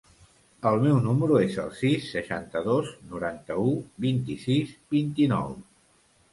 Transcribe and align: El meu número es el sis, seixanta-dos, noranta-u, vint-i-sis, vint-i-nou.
El 0.69 0.79
meu 0.85 0.95
número 1.07 1.37
es 1.47 1.57
el 1.65 1.69
sis, 1.81 2.07
seixanta-dos, 2.15 2.91
noranta-u, 3.13 3.77
vint-i-sis, 4.09 4.75
vint-i-nou. 4.99 5.57